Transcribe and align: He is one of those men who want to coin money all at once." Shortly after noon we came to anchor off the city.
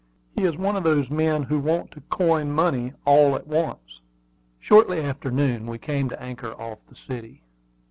He 0.35 0.45
is 0.45 0.57
one 0.57 0.75
of 0.75 0.83
those 0.83 1.11
men 1.11 1.43
who 1.43 1.59
want 1.59 1.91
to 1.91 2.01
coin 2.09 2.49
money 2.51 2.93
all 3.05 3.35
at 3.35 3.45
once." 3.45 4.01
Shortly 4.59 4.99
after 4.99 5.29
noon 5.29 5.67
we 5.67 5.77
came 5.77 6.09
to 6.09 6.19
anchor 6.19 6.53
off 6.59 6.79
the 6.89 6.95
city. 6.95 7.43